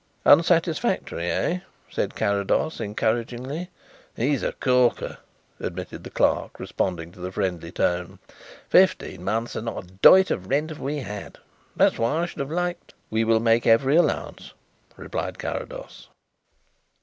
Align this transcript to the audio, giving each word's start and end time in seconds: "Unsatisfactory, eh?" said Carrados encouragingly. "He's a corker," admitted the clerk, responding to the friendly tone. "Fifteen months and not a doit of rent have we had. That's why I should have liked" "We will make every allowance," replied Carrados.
"Unsatisfactory, 0.25 1.29
eh?" 1.29 1.59
said 1.91 2.15
Carrados 2.15 2.79
encouragingly. 2.81 3.69
"He's 4.15 4.41
a 4.41 4.53
corker," 4.53 5.19
admitted 5.59 6.03
the 6.03 6.09
clerk, 6.09 6.59
responding 6.59 7.11
to 7.11 7.19
the 7.19 7.31
friendly 7.31 7.71
tone. 7.71 8.17
"Fifteen 8.67 9.23
months 9.23 9.55
and 9.55 9.65
not 9.65 9.83
a 9.83 9.87
doit 9.87 10.31
of 10.31 10.47
rent 10.49 10.71
have 10.71 10.79
we 10.79 10.97
had. 11.01 11.37
That's 11.75 11.99
why 11.99 12.15
I 12.15 12.25
should 12.25 12.39
have 12.39 12.49
liked" 12.49 12.95
"We 13.11 13.23
will 13.23 13.39
make 13.41 13.67
every 13.67 13.95
allowance," 13.95 14.53
replied 14.97 15.37
Carrados. 15.37 16.07